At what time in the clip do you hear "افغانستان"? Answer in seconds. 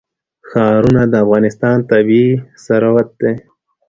1.23-1.77